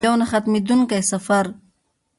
یو 0.05 0.13
نه 0.21 0.25
ختمیدونکی 0.31 1.01
سفر. 1.11 1.45